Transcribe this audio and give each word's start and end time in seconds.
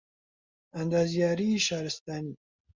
ئەندازیاریی 0.75 1.59
شارستانی 1.67 2.35